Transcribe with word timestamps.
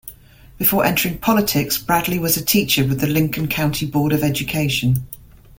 Before 0.57 0.83
entering 0.83 1.19
politics, 1.19 1.77
Bradley 1.77 2.17
was 2.17 2.35
a 2.35 2.43
teacher 2.43 2.83
with 2.83 3.01
the 3.01 3.05
Lincoln 3.05 3.47
County 3.47 3.85
Board 3.85 4.13
of 4.13 4.23
Education. 4.23 5.05